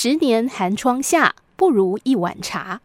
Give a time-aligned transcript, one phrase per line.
[0.00, 2.80] 十年寒窗下，不如一碗茶。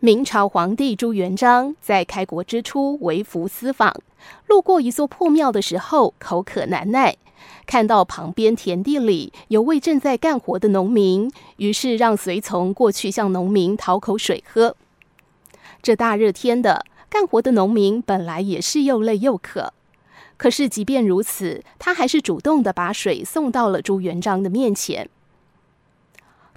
[0.00, 3.94] 明朝皇帝朱元璋在开国之初微服私访，
[4.46, 7.18] 路过一座破庙的时候，口渴难耐，
[7.66, 14.74] 看到旁边田地里有位正在干活的农民，于是让随从过去向农民讨口水喝。
[15.82, 19.74] 这大热天的，干活的农民本来也是又累又渴，
[20.42, 25.08] 可是即便如此，他还是主动的把水送到了朱元璋的面前。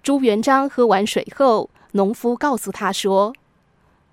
[0.02, 3.36] 朱元璋喝完水后，农夫告诉他说：“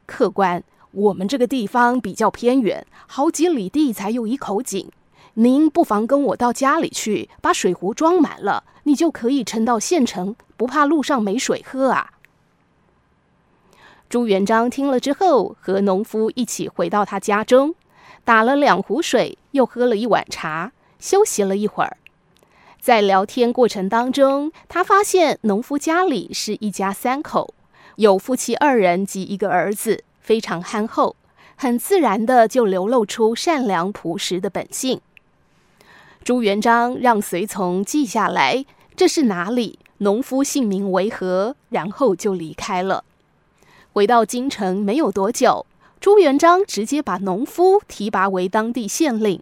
[0.05, 4.91] 客官，我们这个地方比较偏远，好几里地才有一口井。
[5.35, 12.13] 您不妨跟我到家里去，把水壶装满了，你就可以撑到县城，不怕路上没水喝啊。”
[14.11, 17.75] 朱元璋听了之后，和农夫一起回到他家中，
[18.25, 21.97] 打了两壶水，又喝了一碗茶，休息了一会儿。
[22.81, 27.55] 在聊天过程当中，他发现农夫家里是一家三口，
[27.97, 31.15] 有夫妻二人及一个儿子，非常憨厚，
[31.57, 35.01] 很自然的就流露出善良朴实的本性。
[36.25, 38.65] 朱元璋让随从记下来
[38.97, 43.05] 这是哪里，农夫姓名为何，然后就离开了。
[43.93, 45.67] 回到京城没有多久，
[46.03, 49.41] 朱元璋直接把农夫提拔为当地县令。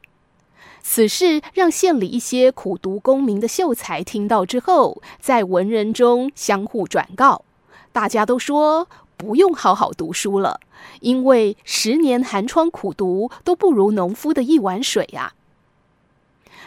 [0.82, 7.46] 此事让县里一些苦读功名的秀才听到之后，在文人中相互转告，
[7.92, 10.60] 大家都说不用好好读书了，
[11.00, 15.32] 因为十年寒窗苦读都不如农夫的一碗水呀。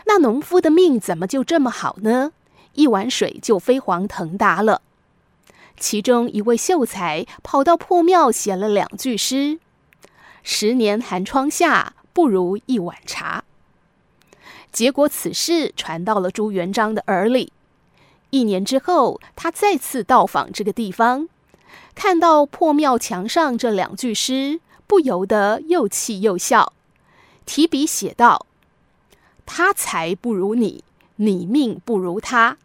[0.05, 2.31] 那农夫的命怎么就这么好呢？
[2.73, 4.81] 一碗水就飞黄腾达了。
[5.77, 9.59] 其中一位秀才跑到破庙写了两句诗
[10.43, 13.43] ：“十年寒窗下，不如一碗茶。”
[14.71, 17.51] 结果，此事传到了朱元璋的耳里。
[18.31, 21.29] 一年之后，他再次到访这个地方，
[21.93, 26.73] 看到破庙墙上这两句诗，不由得又气又笑，
[27.45, 28.47] 提笔写道
[29.45, 30.83] ：“他才不如你，
[31.17, 32.57] 你命不如他。”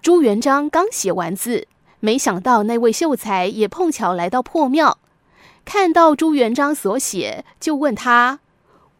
[0.00, 1.66] 朱元璋刚写完字，
[1.98, 4.98] 没想到那位秀才也碰巧来到破庙，
[5.66, 8.38] 看到朱元璋所写，就问他。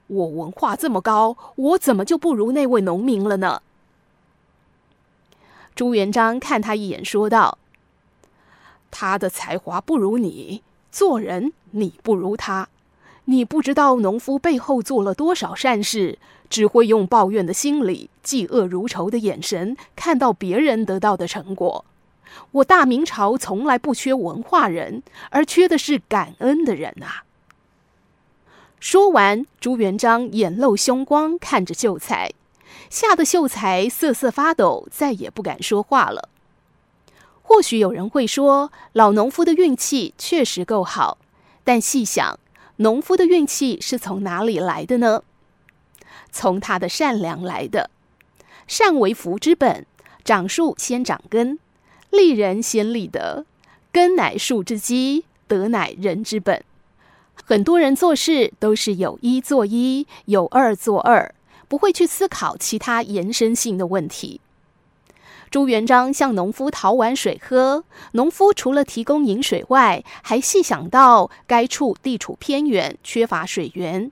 [0.09, 3.63] 我文化这么高，我怎么就不如那位农民了呢？
[5.77, 7.59] 朱元璋看他一眼，说道
[8.91, 12.69] ：“他的才华不如你，做人你不如他。
[13.27, 16.19] 你不知道农夫背后做了多少善事，
[16.51, 21.85] 只会用抱怨的心理、嫉恶如仇的眼神看到别人得到的成果。
[22.53, 27.25] 我大明朝从来不缺文化人，而缺的是感恩的人啊。”
[28.79, 32.31] 说完，朱元璋眼露凶光，看着秀才，
[32.91, 36.29] 吓得秀才瑟瑟发抖，再也不敢说话了。
[37.43, 41.19] 或许有人会说，老农夫的运气确实够好，
[41.65, 42.39] 但细想，
[42.77, 45.23] 农夫的运气是从哪里来的呢？
[46.31, 47.91] 从他的善良来的。
[48.67, 49.87] 善为福之本，
[50.25, 51.59] 长树先长根，
[52.17, 53.45] 立人先立德，
[53.93, 56.65] 根乃树之基，德乃人之本。
[57.45, 61.35] 很多人做事都是有一做一，有二做二，
[61.69, 64.41] 不会去思考其他延伸性的问题。
[65.49, 74.11] 朱元璋向农夫讨碗水喝，农夫除了提供饮水外，还细想到该处地处偏远，缺乏水源。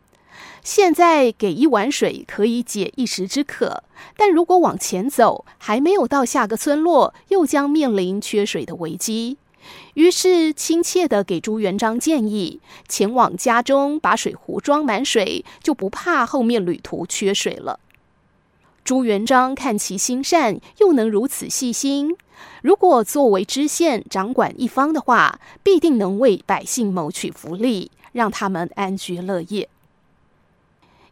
[0.63, 3.83] 现在给一碗水可以解一时之渴，
[4.17, 9.37] 但如果往前走，还没有到下个村落，又将面临缺水的危机。
[9.95, 17.81] 于是亲切地给朱元璋建议，前往家中把水壶装满水，就不怕后面旅途缺水了。
[18.85, 22.15] 朱元璋看其心善，又能如此细心，
[22.61, 29.71] 如果作为知县掌管一方的话，必定能为百姓谋取福利，让他们安居乐业。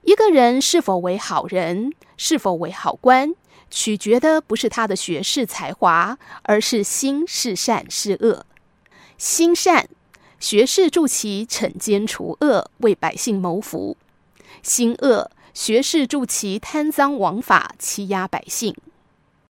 [0.02, 3.34] 一个人是否为好人，是否为好官，
[3.70, 8.44] 取决的不是他的学识才华，而是心是善是恶。
[9.16, 9.87] 心善，
[10.40, 13.96] 学士助其惩奸除恶，为百姓谋福；
[14.60, 18.75] 心恶，学士助其贪赃枉法，欺压百姓。